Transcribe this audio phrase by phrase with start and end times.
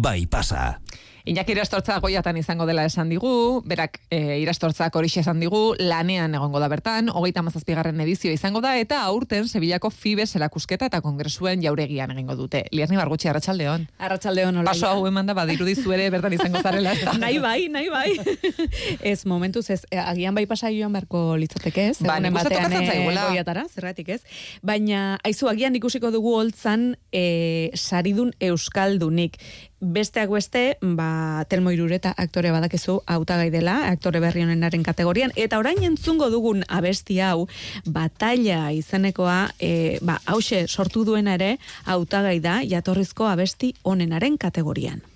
[0.00, 0.80] bai pasa.
[1.28, 6.62] Iñaki irastortza goiatan izango dela esan digu, berak e, irastortzak horixe esan digu, lanean egongo
[6.62, 12.14] da bertan, hogeita mazazpigarren edizio izango da, eta aurten Sevillako Fibes erakusketa eta kongresuen jauregian
[12.14, 12.64] egingo dute.
[12.72, 13.86] Liarni bargutxi, arratsaldeon.
[14.00, 14.72] Arratxaldeon, hola.
[14.72, 16.96] Paso hau eman da, badiru dizuere bertan izango zarela.
[17.22, 18.16] nahi bai, nahi bai.
[19.12, 23.00] ez, momentuz ez, eh, agian bai pasa joan beharko litzateke ez, ba, egunen batean e,
[23.04, 24.22] goiatara, zerratik ez.
[24.64, 29.36] Baina, aizu, agian ikusiko dugu holtzan e, saridun euskaldunik
[29.80, 35.82] besteak beste, ba, telmo irureta aktore badakezu hautagai dela, aktore berri honenaren kategorian, eta orain
[35.84, 37.48] entzungo dugun abesti hau,
[37.86, 45.09] batalla izenekoa, e, ba, hause sortu duena ere, hautagai da, jatorrizko abesti honenaren kategorian.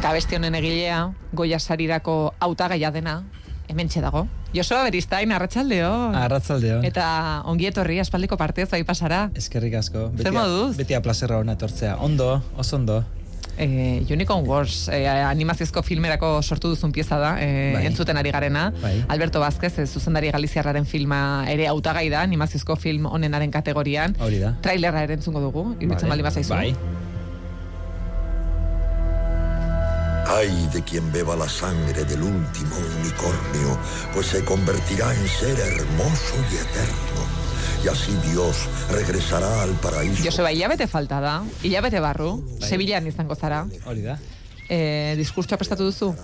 [0.00, 3.18] Eta beste honen egilea, goia sarirako autagaia dena,
[3.68, 4.22] hemen dago.
[4.54, 5.90] Josua Beristain, arratsaldeo.
[6.16, 6.78] Arratsaldeo.
[6.88, 9.30] Eta ongi etorri aspaldiko partez bai pasara.
[9.36, 10.06] Eskerrik asko.
[10.16, 10.78] Zer moduz?
[10.78, 11.98] Beti aplazerra hona etortzea.
[12.00, 13.04] Ondo, oso ondo.
[13.58, 17.84] Eh, Unicorn Wars eh, animaziozko filmerako sortu duzun pieza da, eh, bai.
[17.92, 18.70] entzuten ari garena.
[18.80, 19.04] Bai.
[19.06, 24.16] Alberto Vázquez, eh, zuzendari galiziarraren filma ere autagai da, animaziozko film onenaren kategorian.
[24.18, 24.56] Hori da.
[24.64, 26.16] Trailerra ere entzungo dugu, iruditzen bai.
[26.16, 26.56] bali bazaizu.
[26.56, 27.09] Bai.
[30.32, 33.76] Ay de quien beba la sangre del último unicornio,
[34.14, 37.22] pues se convertirá en ser hermoso y eterno.
[37.84, 40.22] Y así Dios regresará al paraíso.
[40.22, 42.68] Joseba, hilabete falta da, hilabete barru, bai.
[42.68, 43.64] Sevillaan izango zara.
[43.84, 44.20] Hori da.
[44.68, 46.14] Eh, diskurtsoa prestatu duzu?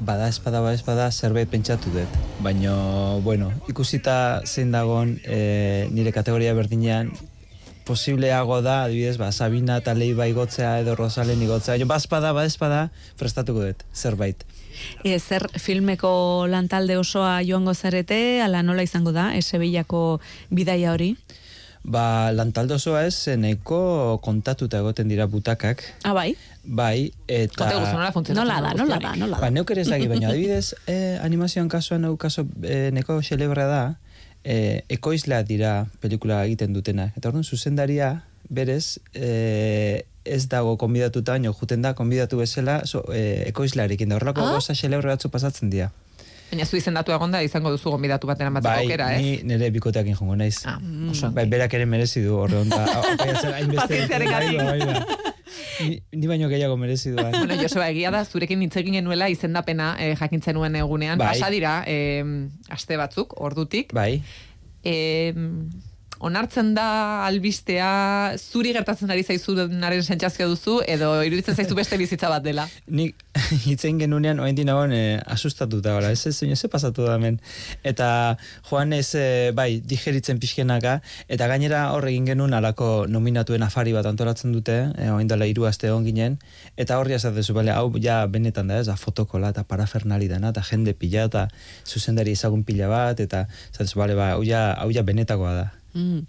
[0.00, 2.20] Bada espada, bada espada, zerbait pentsatu dut.
[2.40, 2.72] Baina,
[3.20, 7.12] bueno, ikusita zein dagon e, nire kategoria berdinean,
[7.86, 11.78] posibleago da, adibidez, ba, Sabina eta Leiba igotzea edo Rosalen igotzea.
[11.80, 12.88] Jo, bazpada, badespada,
[13.20, 14.42] prestatuko dut, zerbait.
[15.06, 16.10] E, zer filmeko
[16.50, 21.14] lantalde osoa joango zarete, ala nola izango da, Esebillako bidaia hori?
[21.86, 25.84] Ba, lantalde osoa ez, neko kontatuta egoten dira butakak.
[26.02, 26.32] Ah, bai?
[26.66, 27.60] Bai, eta...
[27.60, 28.50] Kote guztu, nola funtzionatzen?
[28.50, 29.44] Nola da, nola da, nola da.
[29.44, 33.68] Ba, neuk ere ez dagi, baina adibidez, eh, animazioan kasuan, neuk kaso, eh, neko xelebra
[33.70, 33.84] da,
[34.46, 37.10] e, ekoizlea dira pelikula egiten dutena.
[37.18, 38.12] Eta orduan, zuzendaria,
[38.48, 44.20] berez, e, ez dago konbidatuta, baina juten da, konbidatu bezala, so, e, ekoizlearekin da.
[44.20, 44.56] Horrelako ah?
[44.56, 45.90] goza xelebre batzu pasatzen dira.
[46.50, 49.22] Baina zu izendatu egon da, izango duzu gonbidatu batean batzeko bai, okera, ez?
[49.24, 50.60] Bai, nire bikoteak injongo naiz.
[50.64, 51.34] Ah, mm.
[51.34, 52.84] Bai, berak ere merezi du, horre onda.
[53.82, 55.34] Pazientziaren gati
[55.80, 57.16] ni, ni baino gehiago merezi du.
[57.22, 61.18] bueno, Joseba, egia da, zurekin hitz egin genuela izendapena eh, jakintzen nuen egunean.
[61.18, 61.34] Bai.
[61.34, 62.24] Pasa dira, eh,
[62.70, 63.94] aste batzuk, ordutik.
[63.96, 64.22] Bai.
[64.86, 65.34] Eh,
[66.18, 72.30] onartzen da albistea zuri gertatzen ari zaizu naren sentsazio duzu edo iruditzen zaizu beste bizitza
[72.32, 72.66] bat dela?
[72.88, 73.14] Nik
[73.68, 77.38] hitzein genunean oen dinagoen e, asustatuta gara, ez ez ze pasatu da hemen.
[77.84, 78.36] Eta
[78.70, 84.06] joan ez e, bai digeritzen pixkenaka eta gainera hor egin genuen alako nominatuen afari bat
[84.06, 86.38] antolatzen dute, e, oen dela iru aste egon ginen,
[86.76, 90.64] eta horri azatezu, bale, hau ja benetan da ez, da fotokola eta parafernali dana, eta
[90.70, 91.48] jende pila eta
[91.86, 95.66] zuzendari ezagun pila bat, eta zatezu, bale, ba, hau ja, hau ja benetakoa da.
[95.96, 96.26] Mm.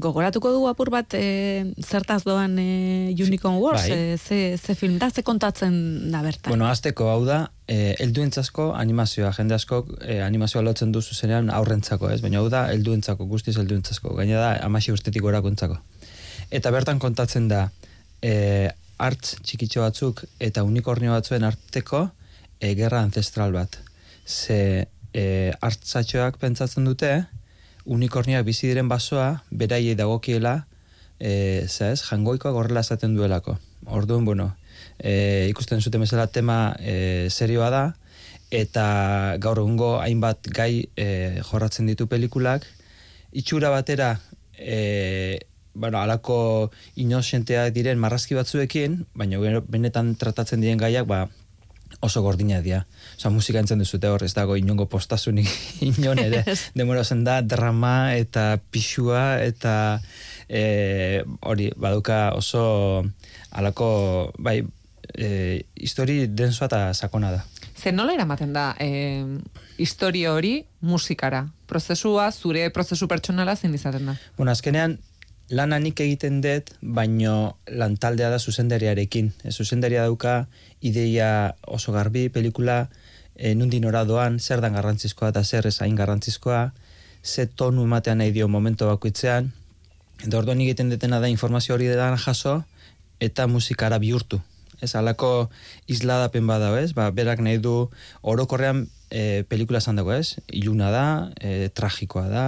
[0.00, 4.14] Gogoratuko du apur bat e, zertaz doan e, Unicorn Wars, bai.
[4.14, 5.74] e, ze, ze film da, ze kontatzen
[6.10, 6.48] da bertan?
[6.54, 12.08] Bueno, azteko hau da, e, elduentzako animazioa, jende asko e, animazioa lotzen duzu zenean aurrentzako,
[12.14, 12.22] ez?
[12.24, 15.76] Baina hau da, elduentzako, guztiz elduentzako, gaina da, amasi urtetik orakontzako.
[16.48, 17.66] Eta bertan kontatzen da,
[18.24, 22.06] e, hartz txikitxo batzuk eta unikornio batzuen arteko
[22.58, 23.78] e, gerra ancestral bat.
[24.24, 25.24] Ze e,
[25.60, 27.14] hartzatxoak pentsatzen dute,
[27.84, 30.66] unikorniak bizi diren basoa, beraiei dagokiela,
[31.20, 33.58] e, zez, jangoikoa gorrela esaten duelako.
[33.86, 34.54] Orduan, bueno,
[34.98, 37.84] e, ikusten zuten bezala tema e, serioa da,
[38.54, 42.66] eta gaur egungo hainbat gai e, jorratzen ditu pelikulak,
[43.32, 44.18] itxura batera,
[44.56, 45.40] e,
[45.74, 51.26] bueno, alako inosenteak diren marrazki batzuekin, baina benetan tratatzen diren gaiak, ba,
[52.00, 52.84] oso gordina dira.
[53.16, 55.50] Osa, musika entzen duzute hor, ez dago inongo postasunik
[55.90, 56.44] inon ere.
[56.74, 59.74] Demora zen da, drama eta pixua eta
[60.48, 63.04] e, hori, baduka oso
[63.54, 64.60] alako, bai,
[65.14, 67.44] e, histori densoa eta sakona da.
[67.74, 69.24] Zer nola eramaten da e,
[69.78, 71.44] historia hori musikara?
[71.68, 74.16] Prozesua, zure prozesu pertsonala zein izaten da?
[74.36, 74.98] Bueno, azkenean,
[75.50, 79.32] lana nik egiten dut, baino lantaldea da zuzendariarekin.
[79.44, 80.46] E, zuzendaria dauka
[80.80, 82.88] ideia oso garbi, pelikula
[83.36, 86.72] e, nundi doan, zer dan garrantzizkoa eta zer ez hain garrantzizkoa,
[87.22, 89.52] ze tonu ematean nahi dio momento bakoitzean,
[90.22, 92.62] Eta orduan egiten detena da informazio hori da jaso,
[93.20, 94.40] eta musikara bihurtu.
[94.82, 95.50] Ez, alako
[95.86, 96.92] isladapen bada, ez?
[96.96, 97.90] Ba, berak nahi du
[98.22, 100.40] orokorrean e, pelikula esan dago, ez?
[100.52, 101.06] Iluna da,
[101.40, 102.46] e, tragikoa da,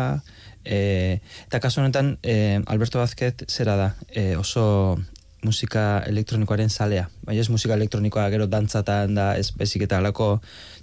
[0.64, 4.98] e, eta kasu honetan e, Alberto Vázquez zera da, e, oso
[5.46, 7.06] musika elektronikoaren zalea.
[7.26, 10.40] Baina ez musika elektronikoa gero dantzatan da, ez bezik eta alako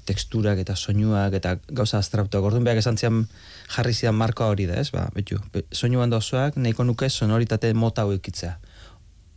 [0.08, 2.48] teksturak eta soinuak eta gauza astraptuak.
[2.48, 3.26] Orduan behar esan zian
[3.76, 4.90] jarri zidan markoa hori da, ez?
[4.96, 5.40] Ba, betu,
[5.72, 8.56] soinuan da osoak nahiko nuke sonoritate mota hauekitzea.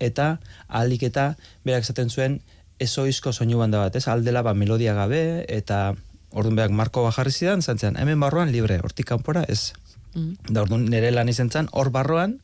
[0.01, 0.39] Eta
[0.69, 1.35] ahalik eta
[1.65, 2.41] berak esaten zuen
[2.79, 4.07] ezoizko soinu banda bat, ez?
[4.09, 5.95] Aldela ba melodia gabe eta
[6.31, 9.73] orduan behar marko jarri zidan, zantzean, hemen barroan libre, hortik kanpora, ez?
[10.15, 10.53] Mm.
[10.53, 12.41] Da orduan nire lan izan zan, hor barroan,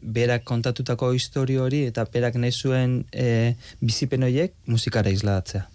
[0.00, 5.66] berak kontatutako historio hori eta berak nahi zuen e, bizipen horiek musikara isladatzea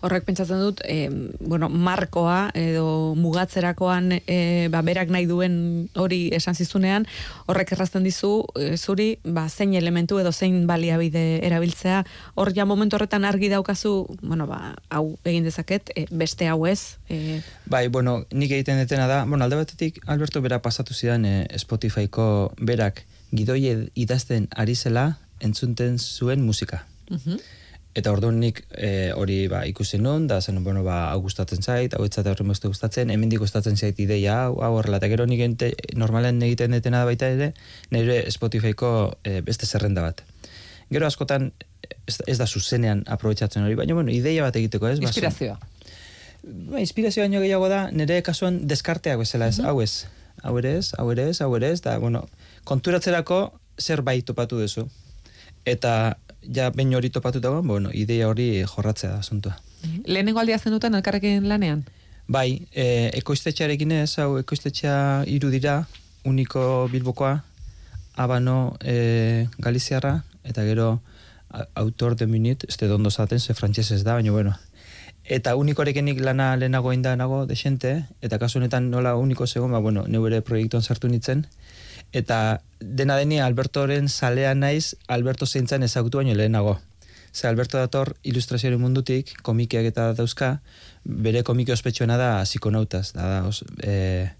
[0.00, 1.08] horrek pentsatzen dut, e,
[1.40, 7.06] bueno, markoa edo mugatzerakoan e, ba, berak nahi duen hori esan zizunean,
[7.46, 12.04] horrek errazten dizu, e, zuri, ba, zein elementu edo zein baliabide erabiltzea,
[12.34, 16.98] hor ja momentu horretan argi daukazu, bueno, ba, hau egin dezaket, e, beste hau ez.
[17.08, 17.40] E...
[17.66, 22.52] Bai, bueno, nik egiten detena da, bueno, alde batetik, Alberto bera pasatu zidan e, Spotifyko
[22.58, 23.04] berak
[23.34, 26.84] gidoi idazten ari zela entzunten zuen musika.
[27.10, 27.38] Uh
[27.98, 31.94] Eta orduan nik e, hori ba, ikusi nun, da zen, bueno, ba, hau gustatzen zait,
[31.96, 35.42] hau etzate horren beste gustatzen, hemen gustatzen zait ideia, hau, hau horrela, eta gero nik
[35.42, 37.52] ente, normalen egiten detena baita ere,
[37.90, 38.90] nire Spotifyko
[39.24, 40.22] e, beste zerrenda bat.
[40.92, 41.50] Gero askotan,
[42.06, 45.00] ez, ez da zuzenean aprobetsatzen hori, baina, bueno, ideia bat egiteko, ez?
[45.02, 45.58] Ba, inspirazioa.
[46.70, 49.58] Ba, inspirazioa baino gehiago da, nire kasuan deskarteak bezala, ez?
[49.58, 50.06] Uh Hau ez,
[50.46, 52.22] hau ere ez, hau ere ez, hau ere ez, da, bueno,
[52.68, 53.42] konturatzerako
[53.82, 54.86] zerbait topatu duzu.
[55.64, 56.16] Eta
[56.54, 59.58] ja bain hori topatu dagoen, bueno, ideia hori jorratzea da asuntua.
[60.06, 61.84] Lehenengo aldia zen duten elkarrekin lanean?
[62.28, 65.86] Bai, e, ekoiztetxearekin ez, hau ekoiztetxea iru dira,
[66.28, 67.38] uniko bilbokoa,
[68.16, 71.00] abano e, galiziarra, eta gero
[71.74, 74.56] autor de minut, este dondo zaten, ze frantxez da, baina bueno.
[75.24, 80.04] Eta unikorekenik lana lehenago inda nago desente, eta kasu honetan nola uniko zegoen, ba, bueno,
[80.08, 81.46] neure proiektuan sartu nintzen,
[82.12, 86.78] eta dena deni Albertoren salea naiz Alberto zeintzen ezagutu baino lehenago.
[87.32, 90.60] Ze Alberto dator ilustrazioaren mundutik, komikiak eta dauzka,
[91.04, 94.30] bere komiki ospetsuena da psikonautaz, da, da os, e,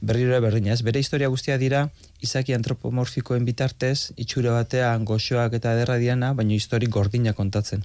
[0.00, 0.82] berriro berdina, ez?
[0.82, 1.84] Bere historia guztia dira,
[2.20, 7.84] izaki antropomorfikoen bitartez, itxure batean goxoak eta ederra diana, baina historik gordina kontatzen.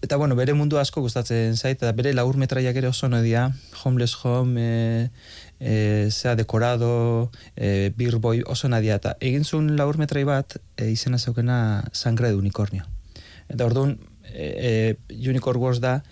[0.00, 3.48] Eta bueno, bere mundu asko gustatzen zait, eta bere laur metraiak ere oso nodia,
[3.82, 5.10] homeless home, e,
[5.58, 10.86] e, zea dekorado, e, beer boy, oso nadia, eta egin zuen laur metrai bat, e,
[10.92, 11.58] izena zaukena
[11.92, 12.86] sangre de unicornio.
[13.48, 13.96] Eta orduan,
[14.30, 16.04] e, e, Unicorn Wars da,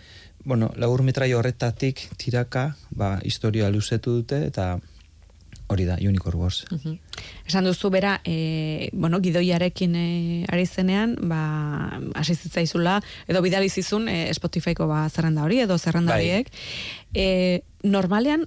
[0.42, 4.80] bueno, laur metrai horretatik tiraka, ba, historia luzetu dute, eta
[5.66, 6.64] hori da, Unicorn Wars.
[6.70, 6.96] Uh
[7.46, 14.86] Esan duzu bera, e, bueno, gidoiarekin e, ari zenean, ba, asizitzaizula, edo bidalizizun e, Spotifyko
[14.86, 16.22] ba, zerrenda hori, edo zerrenda bai.
[16.22, 16.52] horiek.
[17.14, 18.46] E, normalean,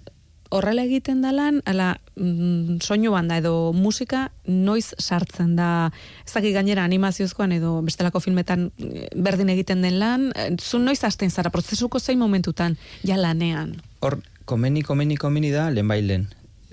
[0.49, 5.91] horrela egiten dalan, ala, mm, soinu banda edo musika noiz sartzen da,
[6.25, 11.29] ezagik gainera animaziozkoan edo bestelako filmetan eh, berdin egiten den lan, eh, zu noiz hasten
[11.29, 13.77] zara, prozesuko zein momentutan, ja lanean?
[14.01, 16.27] Hor, komeni, komeni, komeni da, lehen bailen.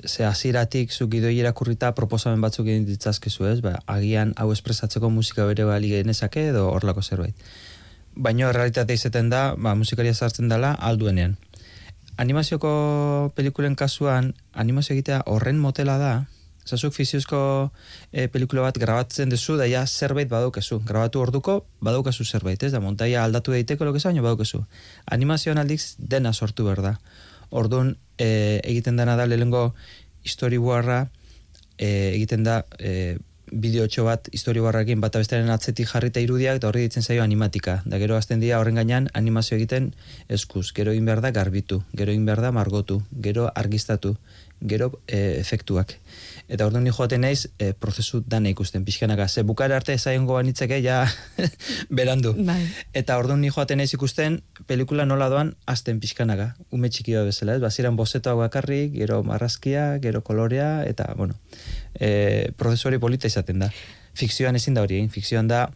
[0.04, 5.46] Ze aziratik zuk idoi irakurrita proposamen batzuk egin ditzazkezu ez, ba, agian hau espresatzeko musika
[5.48, 7.48] bere bali genezake edo horlako zerbait.
[8.16, 11.36] Baina realitatea izaten da, ba, musikaria sartzen dela alduenean
[12.16, 16.12] animazioko pelikulen kasuan, animazio egitea horren motela da,
[16.66, 17.38] zazuk fiziozko
[18.10, 20.80] e, pelikula bat grabatzen duzu, da ja zerbait badaukezu.
[20.88, 24.64] Grabatu orduko, badaukezu zerbait, ez da, montaia aldatu daiteko lo baina badaukezu.
[25.06, 26.96] Animazioan aldiz dena sortu behar da.
[27.50, 29.70] Orduan, e, egiten dena da, lehenko
[30.26, 31.06] storyboarda,
[31.78, 36.82] e, egiten da, e, bideotxo bat historio barrakin bat abestearen atzetik jarrita irudiak eta horri
[36.86, 37.80] ditzen zaio animatika.
[37.86, 39.92] Da gero azten dira horren gainean animazio egiten
[40.28, 40.72] eskuz.
[40.74, 44.16] Gero egin behar da garbitu, gero egin behar da margotu, gero argistatu,
[44.60, 45.96] gero e, efektuak.
[46.48, 49.26] Eta orduan ni joaten naiz e, prozesu dana ikusten pixkanaka.
[49.28, 51.00] Ze bukara arte ezaiongo banitzeke ja
[51.98, 52.34] berandu.
[52.38, 52.60] Bai.
[52.94, 56.52] Eta orduan ni joaten naiz ikusten pelikula nola doan azten pixkanaka.
[56.70, 57.62] Ume txiki bezala, ez?
[57.62, 61.34] Baziran bozetoak bakarrik, gero marrazkia, gero kolorea, eta, bueno,
[61.98, 63.72] e, prozesori polita izaten da.
[64.16, 65.66] Fikzioan ezin da hori fikzioan da,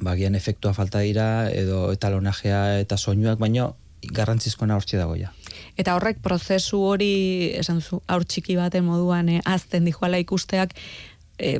[0.00, 3.76] bagian efektua falta dira, edo etalonajea eta soinuak, baino
[4.12, 5.32] garrantzizkoena hortxe dago ja.
[5.76, 10.74] Eta horrek prozesu hori, esan duzu, aur txiki baten moduan, eh, azten dijoala ikusteak,
[11.38, 11.58] eh,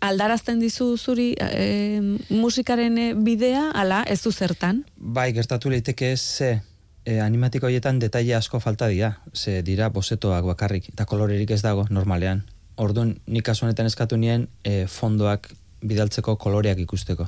[0.00, 4.84] aldarazten dizu zuri eh, musikaren eh, bidea, ala, ez du zertan?
[4.96, 6.62] Bai, gertatu leiteke ze,
[7.04, 11.86] eh, animatiko horietan detaile asko falta dira, ze dira bosetoak bakarrik, eta kolorerik ez dago,
[11.90, 12.44] normalean.
[12.80, 15.50] Orduan, nik kasu honetan eskatu nien e, fondoak
[15.84, 17.26] bidaltzeko koloreak ikusteko.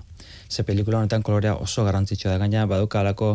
[0.48, 3.34] Ze pelikula honetan kolorea oso garrantzitsua da gaina, baduka alako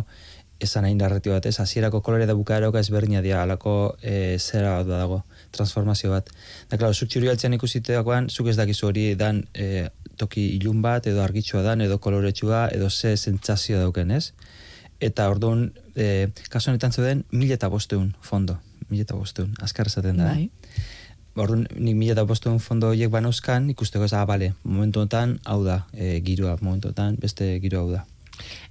[0.59, 4.89] esan hain narratio bat, ez, hasierako kolore da bukaeroka ezberdina dira, alako e, zera bat
[4.89, 5.21] dago,
[5.53, 6.31] transformazio bat.
[6.69, 9.87] Da, klaro, zuk txuri altzen ikusiteakoan, zuk ez dakizu hori dan e,
[10.17, 14.33] toki ilun bat, edo argitsua dan, edo koloretsua, edo ze sentsazio dauken, ez?
[14.99, 18.57] Eta orduan, e, kasu honetan zeuden, mila eta bosteun fondo,
[18.89, 20.33] mila eta bosteun, azkar esaten da.
[20.33, 20.49] Bai.
[21.37, 25.61] Orduan, nik mila eta bosteun fondo horiek banauzkan, ikusteko ez, ah, bale, momentu honetan, hau
[25.63, 28.07] da, e, giroa, momentu honetan, beste giroa hau da.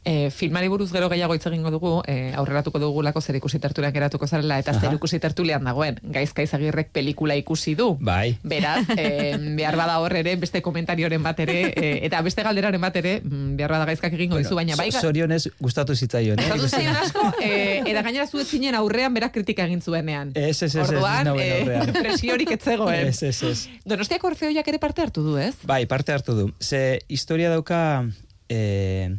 [0.06, 4.26] E, filmari buruz gero gehiago hitz egingo dugu, e, aurreratuko dugulako zer ikusi tertulean geratuko
[4.28, 4.94] zarela, eta zer Aha.
[4.94, 5.99] ikusi tertulean dagoen.
[6.14, 7.96] Gaizka izagirrek pelikula ikusi du.
[8.00, 8.37] Bai.
[8.44, 12.96] Beraz, e, behar bada hor ere, beste komentarioren bat ere, e, eta beste galderaren bat
[13.02, 16.38] ere, mm, behar bada gaizkak egingo dizu, baina bai, so- Zorionez, gustatu zitzaion.
[16.38, 16.49] eh?
[16.52, 20.30] Gustatu zaion asko, e, eta gainera zu ez zinen aurrean berak kritika egin zuenean.
[20.35, 23.08] Ez, ez, ez, Orduan, e, presiorik ez zegoen.
[23.11, 23.68] Ez, ez, ez.
[23.85, 25.54] Donostiako orfeoiak ere parte hartu du, ez?
[25.66, 26.52] Bai, parte hartu du.
[26.61, 28.04] Ze historia dauka
[28.49, 29.16] e,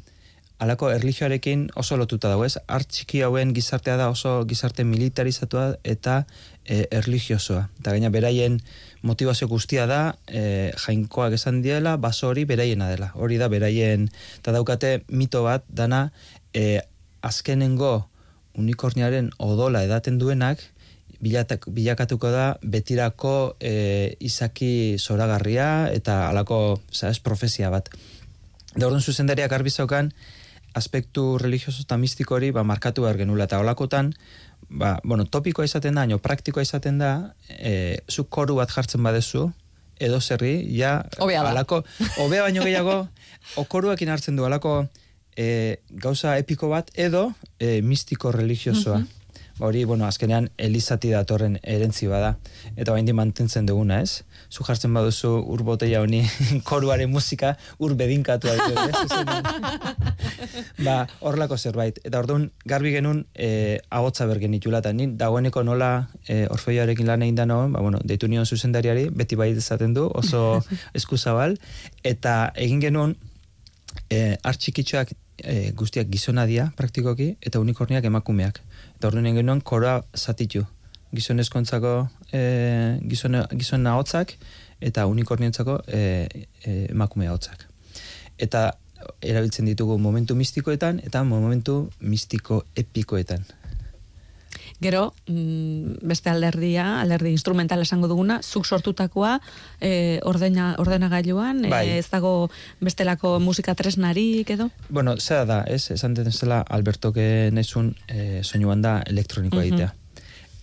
[0.59, 2.57] alako erlijioarekin oso lotuta dago, ez?
[2.67, 6.23] Art txiki hauen gizartea da oso gizarte militarizatua eta
[6.65, 7.67] e, erlijiosoa.
[7.79, 8.59] Eta gaina beraien
[9.05, 13.11] motivazio guztia da e, jainkoak esan diela, baso hori beraiena dela.
[13.15, 14.09] Hori da beraien,
[14.39, 16.07] eta daukate mito bat dana
[16.53, 16.81] e,
[17.21, 18.07] azkenengo
[18.57, 20.63] unikorniaren odola edaten duenak,
[21.21, 27.89] bilatak, bilakatuko da betirako e, izaki zoragarria eta alako, sabes, profezia bat.
[28.73, 30.11] Da orduan zuzendariak garbi zaukan,
[30.77, 34.13] aspektu religioso eta mistiko hori ba, markatu behar genula, eta holakotan,
[34.69, 37.13] ba, bueno, topikoa izaten da, baino praktikoa izaten da,
[37.49, 39.49] e, zu koru bat jartzen badezu,
[39.99, 41.51] edo zerri, ja, Hobea da.
[41.55, 41.81] alako,
[42.21, 42.97] hobea baino gehiago,
[43.57, 44.79] okoruekin hartzen du, alako
[45.37, 49.01] e, gauza epiko bat, edo e, mistiko religiosoa.
[49.01, 49.16] Ba,
[49.59, 52.35] hori, bueno, azkenean elizati datorren erentzi bada,
[52.75, 54.23] eta bain mantentzen duguna, ez?
[54.51, 56.21] Zu jartzen baduzu ur boteia honi
[56.69, 58.55] koruaren musika ur bedinkatua
[60.85, 61.99] ba, horrelako zerbait.
[62.05, 65.91] Eta orduan, garbi genuen e, agotza bergen itula, eta nin dagoeneko nola
[66.27, 70.07] e, orfeioarekin lan egin da noen, ba, bueno, deitu nion zuzendariari, beti bai dezaten du,
[70.13, 70.61] oso
[70.97, 71.57] eskuzabal,
[72.03, 73.17] eta egin genuen,
[74.09, 78.61] e, art txikitxoak e, guztiak gizona dira, praktikoki, eta unikorniak emakumeak.
[78.97, 80.63] Eta orduan genuen kora zatitu.
[81.13, 81.91] Gizonezkontzako
[82.33, 82.39] e,
[83.05, 84.33] gizona, gizona hotzak,
[84.81, 86.01] eta unikornientzako e,
[86.65, 87.67] e, emakume hotzak.
[88.41, 88.71] Eta
[89.21, 93.45] erabiltzen ditugu momentu mistikoetan, eta momentu mistiko epikoetan.
[94.79, 99.39] Gero, mm, beste alderdia, alderdi instrumental esango duguna, zuk sortutakoa
[99.81, 101.85] e, ordena, ordenagailuan, e, Bai.
[101.97, 104.69] ez dago bestelako musika tresnarik edo?
[104.89, 109.93] Bueno, zera da, ez, esan den zela Albertoke nezun e, soinuan da elektronikoa egitea.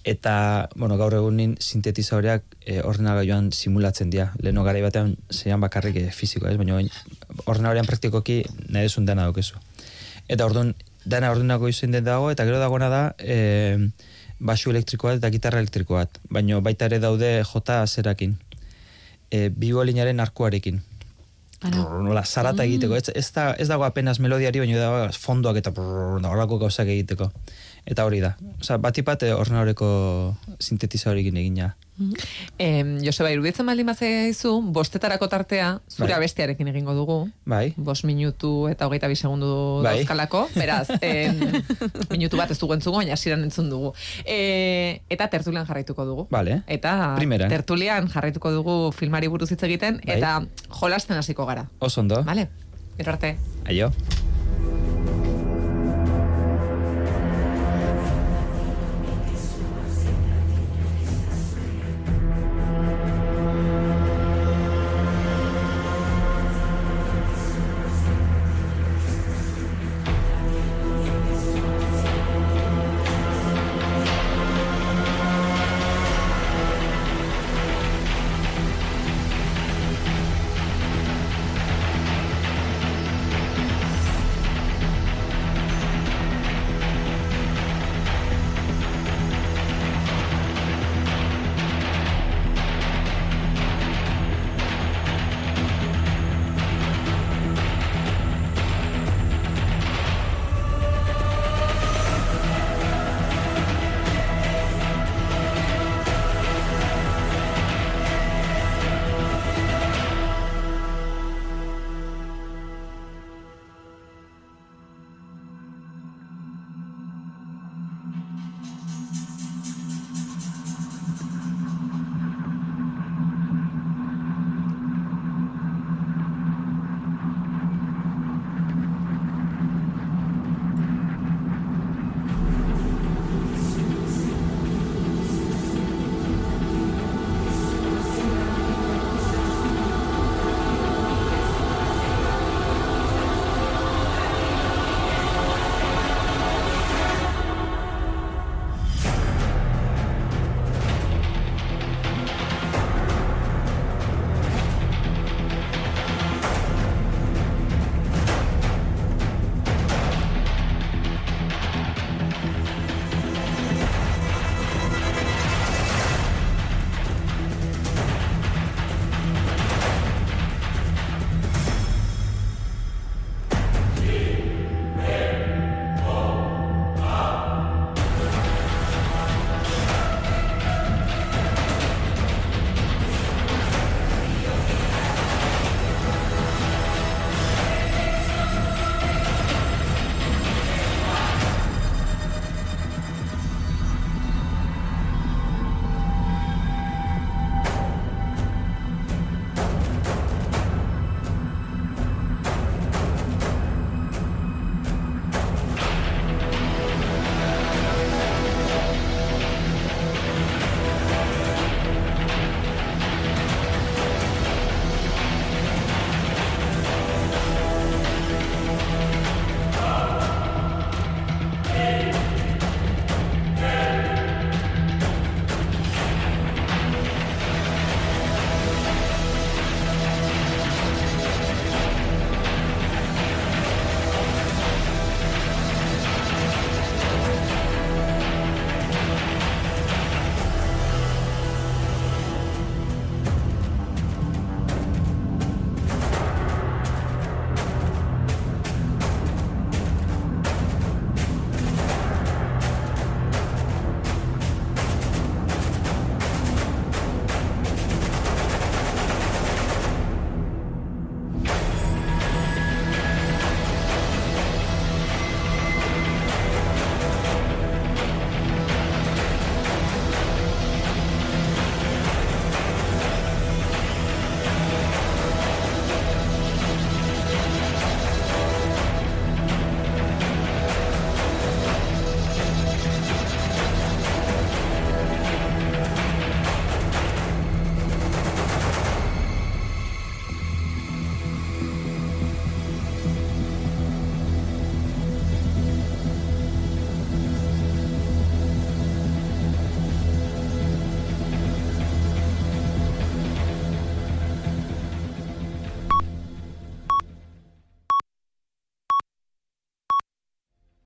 [0.05, 4.29] Eta, bueno, gaur egunin sintetizadoreak e, ordenagailuan simulatzen dira.
[4.39, 6.59] Leheno garai batean zeian bakarrik e, fizikoa, ez?
[6.61, 6.79] Baina
[7.47, 9.59] ordenagailuan praktikoki nahi desun dena daukezu.
[10.29, 13.91] Eta orduan, dana ordenako izan den dago, eta gero dagoena da e,
[14.39, 16.07] basu elektrikoa eta gitarra elektrikoa.
[16.31, 18.37] Baina baita ere daude jota zerakin.
[19.31, 20.83] E, biolinaren arkuarekin
[21.71, 22.97] brrr, nola zarata egiteko.
[22.97, 27.31] Ez, ez, da, ez dago apenas melodiari, baina dago fondoak eta brrr, horrako gauzak egiteko.
[27.87, 28.35] Eta hori da.
[28.61, 29.87] Osa, batipat ordenadoreko
[30.61, 31.75] sintetizadorekin egina.
[32.59, 36.17] Em, Joseba, iruditzen baldin bazaizu, bostetarako tartea, zure Bai.
[36.17, 37.19] abestiarekin egingo dugu.
[37.47, 37.75] Bai?
[37.77, 39.99] Bost minutu eta hogeita bi segundu Bai.
[40.01, 41.39] dauzkalako, beraz, em,
[42.11, 43.93] minutu bat ez dugu entzugu, baina hasieran entzun dugu.
[44.25, 46.27] E, eta tertulian jarraituko dugu.
[46.35, 46.63] Vale.
[46.67, 47.53] Eta Primeran.
[47.53, 50.17] tertulian jarraituko dugu filmari buruz hitz egiten, Bai.
[50.19, 50.41] eta
[50.81, 51.69] jolasten hasiko gara.
[51.79, 52.25] Oso ondo.
[52.25, 52.49] Vale?
[52.99, 53.37] Gero arte.
[53.67, 53.93] Aio.